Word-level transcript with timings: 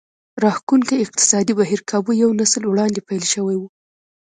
راښکوونکی 0.43 1.01
اقتصادي 1.05 1.53
بهير 1.59 1.81
کابو 1.89 2.11
یو 2.23 2.29
نسل 2.41 2.63
وړاندې 2.67 3.05
پیل 3.09 3.23
شوی 3.33 3.55
و 3.59 3.63